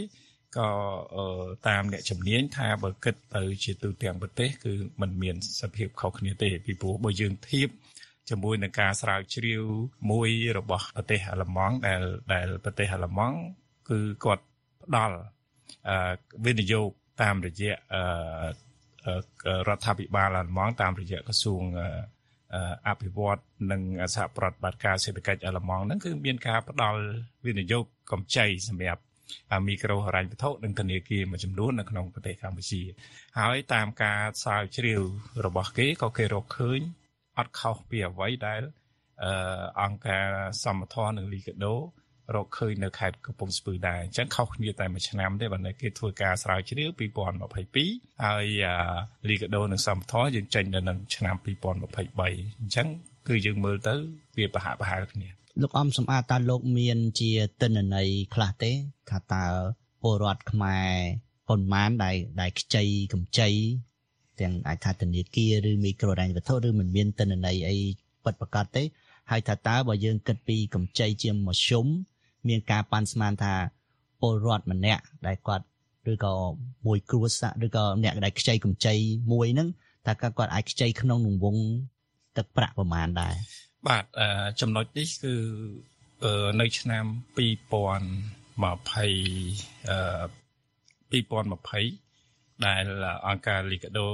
[0.59, 0.69] ក៏
[1.69, 7.69] តាមអ្នកជំនាញថាបើគិតទៅជាទូទាំងប្រទេសគឺมันមានសភាពខុសគ្នាទេពីព្រោះបើយើងធៀប
[8.31, 9.63] ជាមួយនឹងការស្រាវជ្រាវ
[10.11, 13.37] មួយរបស់ប្រទេសអាល្លឺម៉ង់ដែលដែលប្រទេសអាល្លឺម៉ង់
[13.89, 14.45] គឺគាត់
[14.85, 15.17] ផ្ដល់
[16.45, 16.91] វិនិយោគ
[17.23, 19.15] តាមរយៈអឺ
[19.69, 21.63] រដ្ឋាភិបាលអាល្លឺម៉ង់តាមរយៈក្រសួង
[22.89, 23.83] អភិវឌ្ឍនិង
[24.15, 27.01] សហប្រតិបត្តិការសេដ្ឋកិច្ចអាល្លឺម៉ង់ហ្នឹងគឺមានការផ្ដល់
[27.47, 29.03] វិនិយោគកម្ចីសម្រាប់
[29.67, 32.83] មីក្រូហិរញ្ញវត្ថុនិងធនាគារមួយចំនួននៅក្នុងប្រទេសកម្ពុជា
[33.39, 35.03] ហើយតាមការស្រាវជ្រាវ
[35.47, 36.81] របស់គេក៏គេរកឃើញ
[37.39, 38.63] អត់ខុសពីអ្វីដែល
[39.25, 40.27] អឺអង្គការ
[40.65, 41.75] សមត្ថៈនិងលីកាដូ
[42.35, 46.91] រកឃើញនៅខេត្តកំពង់ស្ពឺដែរអញ្ចឹងខុសគ្នាតែមួយឆ្នាំទេបើនៅគេធ្វើការស្រាវជ្រាវ
[47.61, 48.47] 2022ហើយ
[49.29, 52.89] លីកាដូនិងសមត្ថៈយើងចេញនៅនឹងឆ្នាំ2023អញ្ចឹង
[53.29, 53.95] គឺយើងមើលទៅ
[54.39, 55.29] វាប្រហាក់ប្រហែលគ្នា
[55.63, 58.71] លោកអំសំអាតតើលោកមានជាទិន្នន័យខ្លះទេ
[59.11, 59.45] ថាតើ
[60.03, 60.91] ពលរដ្ឋខ្មែរ
[61.49, 63.51] ប៉ុន្មានដែលដែលខ្ចីកម្ចី
[64.41, 67.79] ទាំងអាចថាធនាគារឬមីក្រូហិរញ្ញវត្ថុឬមិនមានទិន្នន័យអី
[68.25, 68.83] ពិតប្រាកដទេ
[69.31, 71.87] ហើយថាតើបើយើងគិតពីកម្ចីជាមធ្យម
[72.49, 73.55] មានការប៉ាន់ស្មានថា
[74.21, 75.65] ពលរដ្ឋម្នាក់ដែលគាត់
[76.13, 76.33] ឬក៏
[76.87, 78.95] មួយគ្រួសារឬក៏អ្នកដែលខ្ចីកម្ចី
[79.33, 79.69] មួយហ្នឹង
[80.07, 81.57] តើគាត់អាចខ្ចីក្នុងនឹងវង
[82.37, 83.35] ទឹកប្រាក់ប្រមាណដែរ
[83.89, 84.05] បាទ
[84.61, 85.35] ចំណុចនេះគឺ
[86.61, 87.05] នៅឆ្នាំ
[87.37, 87.39] 2020
[91.13, 92.85] 2020ដែល
[93.29, 94.09] អង្គការ Liga-do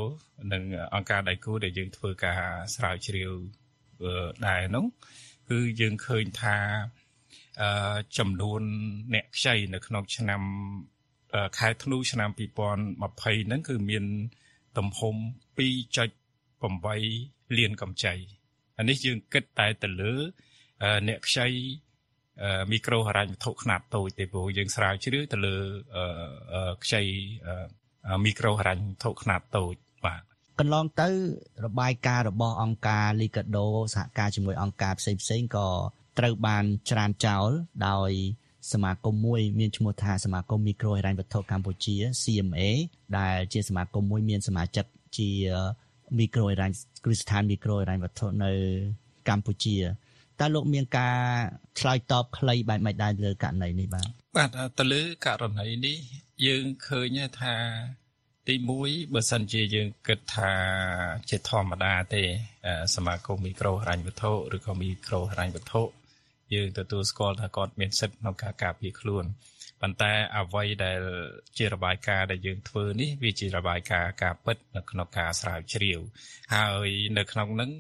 [0.53, 0.63] និង
[0.95, 2.41] អង្គការដៃគូដែលយើងធ្វើការ
[2.75, 3.33] ស្រាវជ្រាវ
[4.47, 4.85] ដែរនោះ
[5.51, 6.57] គឺយើងឃើញថា
[8.19, 8.63] ចំនួន
[9.15, 10.43] អ្នកខ្ចីនៅក្នុងឆ្នាំ
[11.59, 14.05] ខែធ្នូឆ្នាំ2020ហ្នឹងគឺមាន
[14.79, 15.17] ទំហំ
[16.21, 18.15] 2.8លានកម្ចី
[18.79, 20.13] អានេះយើងគិតតែទៅលើ
[21.09, 21.49] អ្នកខ្ចី
[22.73, 25.57] មីក្រូហិរញ្ញវត្ថុខ្នាតតូចទេព្រោះយើងស្រាវជ្រាវទៅលើ
[26.85, 27.03] ខ្ចី
[28.25, 30.23] មីក្រូហិរញ្ញវត្ថុខ្នាតតូចបាទ
[30.61, 31.09] កន្លងទៅ
[31.67, 35.69] របាយការណ៍របស់អង្គការ Liga do សហការជាមួយអង្គការផ្សេងផ្សេងក៏
[36.21, 37.49] ត្រូវបានច្រានចោល
[37.89, 38.11] ដោយ
[38.73, 42.61] សមាគមមួយមានឈ្មោះថាសមាគមមីក្រូហិរញ្ញវត្ថុកម្ពុជា CMA
[43.19, 45.31] ដែលជាសមាគមមួយមានសមាជិកជា
[46.19, 48.53] មីក្រូហិរញ្ញគ្រឹះស្ថានមីក្រូហិរញ្ញវត្ថុនៅ
[49.29, 49.77] កម្ពុជា
[50.41, 51.17] តើលោកមានការ
[51.81, 54.07] ឆ្លើយតបខ្លីបែបម៉េចដែរលើករណីនេះបាទ
[54.37, 55.97] បាទទៅលើករណីនេះ
[56.47, 57.55] យើងឃើញថា
[58.49, 58.55] ទី
[58.85, 60.51] 1បើសិនជាយើងគិតថា
[61.31, 62.23] ជាធម្មតាទេ
[62.95, 65.83] សមាគមមីក្រូហិរញ្ញវត្ថុឬក៏មីក្រូហិរញ្ញវត្ថុ
[66.55, 69.25] យើងទទួលស្គាល់ថាគាត់មានសិទ្ធិក្នុងការការពារខ្លួន
[69.81, 71.01] ប៉ុន្តែអ្វីដែល
[71.59, 76.01] ជារបាយការណ៍ដែលយើងធ្វើនេះវាជារបាយការណ៍ការពិតនៅក្នុងការស្រាវជ្រាវ
[76.55, 77.71] ហើយនៅក្នុងនឹង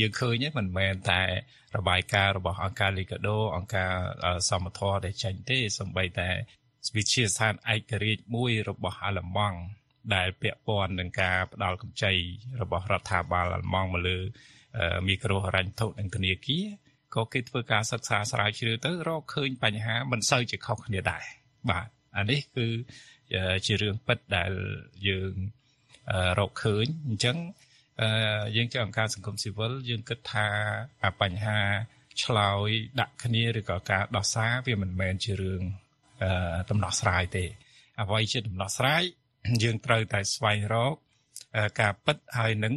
[0.00, 1.22] យើងឃើញមិនមែនតែ
[1.76, 3.92] របាយការណ៍របស់អង្គការ Liga do អង្គការ
[4.48, 6.30] សមត្ថៈដែលចេញទេសម្បីតែ
[6.96, 9.58] វិទ្យាស្ថានឯករាជ្យមួយរបស់អាល្លឺម៉ង់
[10.14, 12.12] ដែលពាក់ព័ន្ធនឹងការផ្ដល់កម្ចី
[12.62, 14.18] របស់រដ្ឋាភិបាលអាល្លឺម៉ង់មកលើ
[15.08, 16.66] មីក្រូហិរញ្ញវត្ថុនិងធនាគារ
[17.14, 21.24] ក៏គេធ្វើការសិក្សាស្រាវជ្រាវទៅរកឃើញបញ្ហាមិនសូវជាខុសគ្នាដែរ
[21.70, 22.66] បាទអានេះគឺ
[23.66, 24.52] ជារឿងពិតដែល
[25.08, 25.32] យើង
[26.38, 27.36] រកឃើញអញ្ចឹង
[28.56, 30.46] យើងជាអង្គការសង្គមស៊ីវិលយើងគិតថា
[31.20, 31.58] បញ្ហា
[32.22, 32.68] ឆ្លើយ
[33.00, 35.62] ដាក់គ្នាឬក៏ការដោះសារវាមិនមែនជារឿង
[36.70, 37.44] ដំណោះស្រាយទេ
[38.02, 39.02] អ្វីជាដំណោះស្រាយ
[39.62, 40.94] យើងត្រូវតែស្វែងរក
[41.80, 42.74] ការពិតហើយនឹង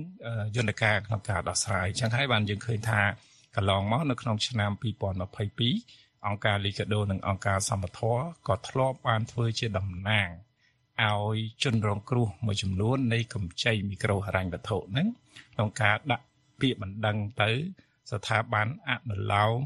[0.56, 3.02] យន្តការក្នុងការដោះស្រាយអញ្ចឹងហើយបានយើងឃើញថា
[3.56, 4.72] កន្លងមកនៅក្នុងឆ្នាំ
[5.50, 8.16] 2022អង្គការ Liga do និងអង្គការសមត្ថៈ
[8.48, 10.30] ក៏ធ្លាប់បានធ្វើជាតំណាង
[11.04, 15.08] ឲ្យជនរងគ្រោះមួយចំនួននៃកម្ចីមីក្រូហិរញ្ញវត្ថុហ្នឹង
[15.54, 16.26] ក្នុងការដាក់
[16.60, 17.52] ពាក្យបណ្ដឹងទៅ
[18.12, 19.62] ស្ថាប័នអនុលោម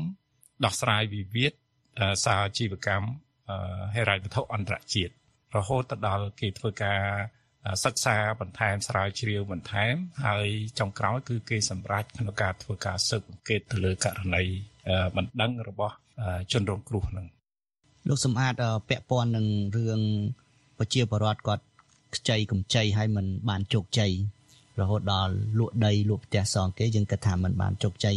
[0.65, 1.54] ដោះស្រាយវិវាទ
[2.26, 3.08] សារជីវកម្ម
[3.95, 5.13] ហិរញ្ញវត្ថុអន្តរជាតិ
[5.56, 7.02] រហូតទៅដល់គេធ្វើការ
[7.85, 9.94] សិក្សាបន្ថែមស្រាវជ្រាវបន្ថែម
[10.26, 10.46] ហើយ
[10.79, 14.44] ចុងក្រោយគឺគេសម្រេចក្នុងការធ្វើការស៊ើបអង្កេតទៅលើករណី
[15.16, 15.94] បណ្ដឹងរបស់
[16.53, 17.26] ជនរងគ្រោះនឹង
[18.09, 18.55] លោកសំអាត
[18.88, 20.00] ពាក់ព័ន្ធនឹងរឿង
[20.79, 21.64] ប្រជាពលរដ្ឋគាត់
[22.16, 24.12] ខ្ចីកម្ចីឲ្យมันបានជោគជ័យ
[24.81, 28.16] រហូតដល់លក់ដីលក់ផ្ទះសងគេយើងគិតថាมันបានជោគជ័យ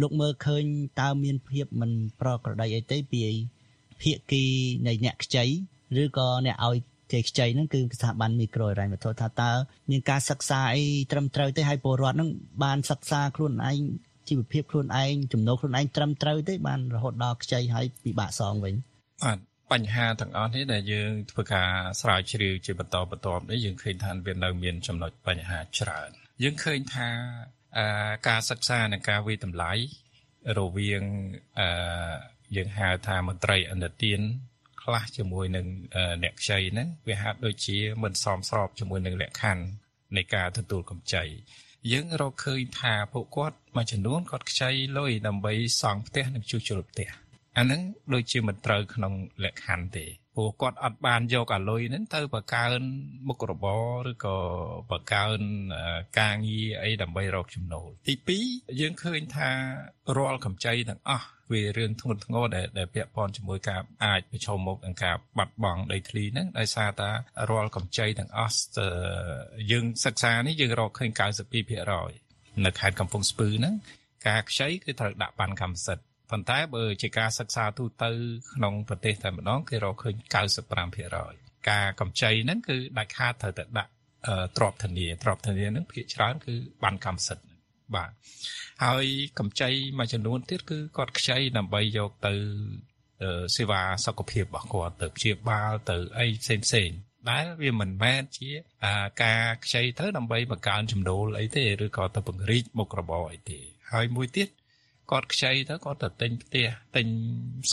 [0.00, 0.64] លោកមើលឃើញ
[1.00, 3.22] តើមានភាពមិនប្រក្រតីអីទេពី
[4.02, 4.44] ភាគី
[4.86, 5.44] នៃអ្នកខ្ចី
[6.02, 6.76] ឬក៏អ្នកឲ្យ
[7.11, 9.51] គេខ្ចីហ្នឹងគឺស្ថាប័នមីក្រូហិរញ្ញវត្ថុថាតើ
[9.91, 12.29] មានការសិក្សាអីត្រឹមត្រូវទេហើយពលរដ្ឋហ្នឹង
[12.63, 13.77] បានសិក្សាខ្លួនឯង
[14.29, 18.73] ជីវភាពខ្លួនឯងចំណូលខ្លួនឯងត្រឹមត្រូវទេបានរហូតដល់ខ្ចីហើយពិបាកសងវិញ
[19.23, 19.37] បាទ
[19.71, 21.69] បញ្ហាទាំងអស់នេះដែលយើងធ្វើការ
[22.01, 26.09] ស្រាវជ្រាវជាបន្តបន្ទាប់នេះយើងឃើញថាវានៅមានចំណុចបញ្ហាច្រើន
[26.43, 27.09] យើងឃើញថា
[28.27, 29.71] ការសិក្សានិងការវិតម្លៃ
[30.59, 31.03] រវាង
[32.55, 34.23] យើងហៅថាមន្ត្រីអន្តរជាតិ
[34.83, 35.65] ខ្លះជាមួយនឹង
[36.23, 39.63] អ្នកខ្ចីហ្នឹងវាហាក់ដូចជាមិនសមស្របជាមួយនឹងលក្ខខណ្ឌ
[40.17, 41.23] នៃការទទួលកម្ចី
[41.91, 47.09] យើងរកឃើញថាពួកគាត់មួយចំនួនគាត់ខ្ចីលុយដើម្បីសង់ផ្ទះនិងជួសជុលផ្ទះ
[47.57, 47.81] អាហ្នឹង
[48.13, 49.13] ដូចជាមិនត្រូវក្នុង
[49.43, 50.05] លក្ខខណ្ឌទេ
[50.39, 52.81] ព្រព្រោះគាត់អត់បានយកអាលុយហ្នឹងទៅបង្កើន
[53.27, 54.37] មុខរបរឬក៏
[54.91, 55.39] បង្កើន
[56.19, 58.13] ការងារអីដើម្បីរកចំណូលទី
[58.47, 59.49] 2យើងឃើញថា
[60.17, 67.09] រាល់កម្ចីទាំងអស់វារឿងធ្ងន់ធ្ងរដែលដែលពាក់ព័ន្ធជាមួយការអាចប្រឈមមុខនឹងការបាត់បង់ដីធ្លីហ្នឹងដោយសារតា
[67.49, 68.59] រាល់កម្ចីទាំងអស់
[69.71, 71.09] យើងសិក្សានេះយើងរកឃើញ
[71.87, 73.75] 92%នៅខេត្តកំពង់ស្ពឺហ្នឹង
[74.27, 78.09] ការខ្ចីគឺត្រូវដាក់បានកម្មសិទ្ធិ ប៉ុន្តែបើជាការសិក្សាទូទៅ
[78.53, 80.15] ក្នុងប្រទេសតែម្ដងគេរកឃើញ
[80.91, 83.91] 95%ការកម្ចីហ្នឹងគឺដាច់ខាតត្រូវតែដាក់
[84.57, 87.45] ទ្របធនាទ្របធនាហ្នឹងភាគច្រើនគឺបានកម្មសិទ្ធិ
[87.95, 88.11] បាទ
[88.85, 89.05] ហើយ
[89.39, 92.33] កម្ចីមួយចំនួនទៀតគឺគាត់ខ្ចីដើម្បីយកទៅ
[93.55, 96.89] សេវាសុខភាពរបស់គាត់ទៅព្យាបាលទៅអីផ្សេងផ្សេង
[97.29, 98.49] ដែលវាមិនមែនជា
[99.23, 103.59] ការខ្ចីទៅដើម្បីបង្កើនចំណូលអីទេឬក៏ទៅពង្រីកមុខរបរអីទេ
[103.93, 104.49] ហើយមួយទៀត
[105.11, 107.07] គាត់ខ្ចីទៅគាត់ទៅទិញផ្ទះទិញ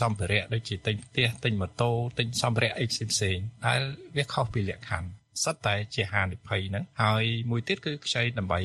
[0.01, 3.81] សម្ភារៈដូចជាទិញផ្ទះទិញម៉ូតូទិញសម្ភារៈអីផ្សេងៗដែល
[4.17, 5.09] វាខុសពីលក្ខខណ្ឌ
[5.45, 8.61] សិតតែជាហានិភ័យហ្នឹងហើយមួយទៀតគឺខ្ចីដើម្បី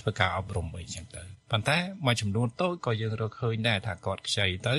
[0.00, 4.76] ធ្វើការអប់រំអីចឹងទៅប៉ុន្តែមួយចំនួនតូចក៏យើងរកឃើញដែរថាគាត់ខ្ចីទៅ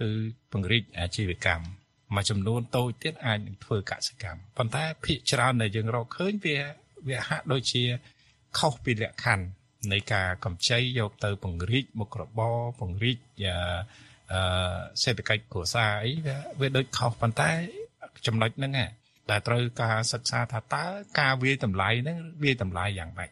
[0.00, 0.10] គឺ
[0.52, 1.66] ពង្រីកអាជីវកម្ម
[2.14, 6.56] មួយចំនួនតូចទៀតអាចនឹងធ្វើកសិកម្មប៉ុន្តែភាគច្រើនដែលយើងរកឃើញវា
[7.08, 7.82] វាហាក់ដូចជា
[8.58, 9.46] ខុសពីលក្ខខណ្ឌ
[9.92, 13.18] នៃការកម្ចីយកទៅពង្រីកមុខរបរពង្រីក
[14.32, 14.40] អឺ
[15.02, 17.50] សេដ្ឋកិច្ចគ្រួសារអីវាវាដូចខុសប៉ុន្តែ
[18.26, 18.72] ចំណុចហ្នឹង
[19.30, 20.84] ដែលត្រូវការសិក្សាថាតើ
[21.20, 23.30] ការវាយតម្លៃហ្នឹងវាយតម្លៃយ៉ាងម៉េច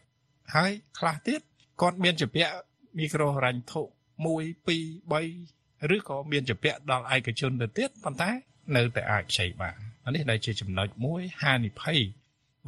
[0.54, 1.40] ហើយខ្លះទៀត
[1.80, 2.54] គាត់មានជាពាក់
[2.98, 3.86] មីក្រូហិរញ្ញវត្ថុ1
[4.24, 8.30] 2 3ឬក៏មានជាពាក់ដល់ឯកជនទៅទៀតប៉ុន្តែ
[8.76, 9.76] នៅតែអាចខ្ចីបាន
[10.14, 11.98] នេះដែលជាចំណុចមួយហានិភ័យ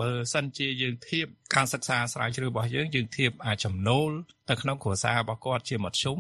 [0.01, 4.11] បើសិនជាយើងធៀបការសិក្សាស្រាវជ្រាវរបស់យើងយើងធៀបអាចំណូល
[4.51, 6.19] ទៅក្នុងគ្រួសាររបស់គាត់ជាមធ្យម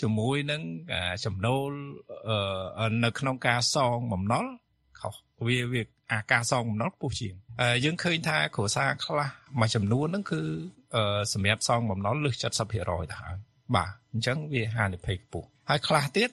[0.00, 0.62] ជាមួយនឹង
[1.24, 1.70] ចំណូល
[3.04, 4.44] នៅក្នុងការសងបំណុល
[5.00, 5.14] ខុស
[5.46, 7.34] វាវាអាការសងបំណុលពុះជាង
[7.84, 9.28] យើងឃើញថាគ្រួសារខ្លះ
[9.60, 10.40] មួយចំនួនហ្នឹងគឺ
[11.32, 13.36] សម្រាប់សងបំណុលលើស70%ទៅហើយ
[13.74, 16.30] បាទអញ្ចឹងវាហានិភ័យខ្ពស់ហើយខ្លះទៀត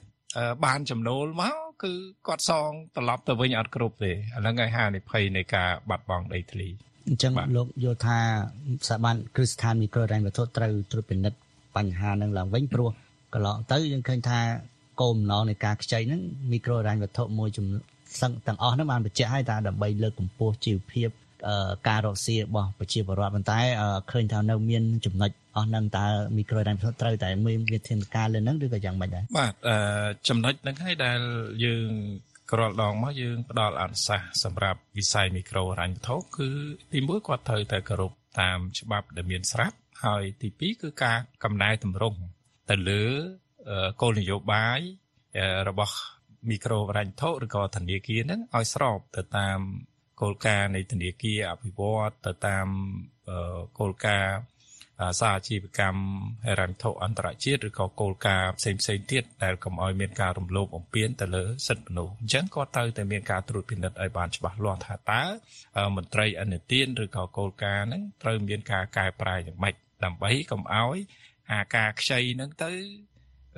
[0.64, 1.92] បានចំណូលមក គឺ
[2.26, 6.68] គាត់សងត្រឡប់ទៅវិញអត់គ្រប់ទេអាហ្នឹងហើយហានិភ័យនៃការបាត់បង់ដីធ្លី
[7.08, 8.18] អញ្ចឹងលោកយល់ថា
[8.86, 11.38] ស្ថាប័នគ្រឹះស្ថានមីក្រូរ៉ែនវត្ថុត្រូវត្រួតពិនិត្យ
[11.76, 12.90] បញ្ហាហ្នឹងឡើងវិញព្រោះ
[13.34, 14.40] កន្លងទៅយើងឃើញថា
[15.00, 16.20] គោលបំណងនៃការខ្ចីហ្នឹង
[16.52, 17.82] មីក្រូរ៉ែនវត្ថុមួយចំនួន
[18.20, 21.08] សឹងទាំងអស់ហ្នឹងបានបញ្ជាក់ឲ្យថាដើម្បីលើកកម្ពស់ជីវភាព
[21.88, 23.58] ការរកស៊ីរបស់ប្រជាពលរដ្ឋប៉ុន្តែ
[24.12, 29.52] ឃើញថានៅមានចំណុចអស់ហ្នឹងតើមីក្រូរ៉ែនត្រូវតែមានវិធានការលើហ្នឹងឬក៏យ៉ាងម៉េចដែរបាទ
[30.28, 31.20] ចំណុចហ្នឹងហើយដែល
[31.64, 31.88] យើង
[32.52, 36.48] ក្រលដងមកយើងផ្ដល់អនុសាសន៍សម្រាប់វិស័យមីក្រូរ៉ាញ់វត្ថុគឺ
[36.92, 42.20] ទីមួយគាត់ត្រូវតែគោរពតាមច្បាប់ដែលមានស្រាប់ហើយទីពីរគឺការកំណែតម្រង់
[42.70, 43.04] ទៅលើ
[44.02, 44.80] គោលនយោបាយ
[45.68, 45.96] របស់
[46.50, 49.58] មីក្រូហិរញ្ញវត្ថុឬក៏ធនាគារហ្នឹងឲ្យស្របទៅតាម
[50.22, 52.66] គោលការណ៍នៃធនាគារអភិវឌ្ឍទៅតាម
[53.78, 54.36] គោលការណ៍
[55.20, 56.02] សាជីវកម្ម
[56.46, 65.22] ហិរញ្ញវត្ថុអន្តរជាតិឬក៏គោលការណ៍ផ្សេងផ្សេងទៀតដែលកុំឲ្យមានការរំលោភបំពានទៅលើសិទ្ធិមនុស្សអញ្ចឹងក៏ត្រូវតែមានការត្រួតពិនិត្យឲ្យបានច្បាស់លាស់ថាតើ
[65.96, 70.98] មន្ត្រីអនុទានឬក៏គោលការណ៍ហ្នឹងត្រូវមានការកែប្រែយ៉ាងម៉េចដើម្បីកុំឲ្យ
[71.52, 72.72] អាការខ្ចីហ្នឹងទៅ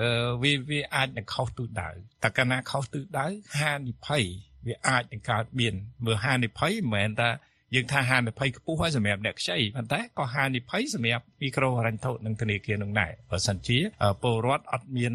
[0.00, 0.10] អឺ
[0.42, 1.90] វាវាអាចនឹងខុសទិសដៅ
[2.22, 3.26] តែកាលណាខុសទិសដៅ
[3.60, 4.24] ហានិភ័យ
[4.66, 5.74] វាអាចនឹងកើតមាន
[6.04, 7.30] មើលហានិភ័យមិនមែនថា
[7.74, 13.78] យើងថាហានិភ័យខ្ពស់ហើយសម្រាប់អ្នកខ្ចីប៉ុន្តែក៏ហានិភ័យសម្រាប់មីក្រូហិរញ្ញវត្ថុនិងធនាគារនឹងដែរបើសិនជា
[14.22, 15.14] ពលរដ្ឋអត់មាន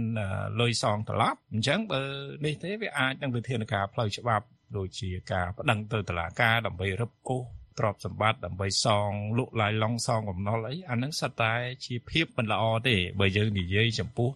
[0.59, 2.01] លុយសងត្រឡប់អញ្ចឹងបើ
[2.45, 4.45] នេះទេវាអាចនឹងវិធានការផ្លូវច្បាប់
[4.77, 11.53] ដូចជាការប្តឹងទៅតុលាការដើម្បីរឹបអូស ទ្រព្យសម្បត្តិដើម្បីសងលក់ឡាយឡង់សងបំណុលអីអានឹងសិតតែ
[11.85, 14.29] ជាភាពមិនល្អទេបើយើងនិយាយចំពោះ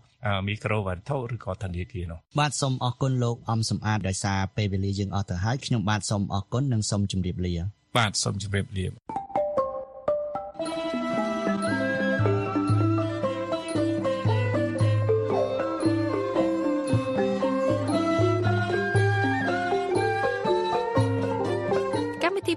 [0.48, 7.54] មីក្រូវ៉ាន់ថូឬក៏ធនាគារនោះបាទសូមអរគុណលោកអំសំអាតដោយសារពេលវេលាយើងអស់ទៅហើយខ្ញុំបាទសូមអរគុណនិងសូមជម្រាបលា
[7.98, 8.86] បាទសូមជម្រាបលា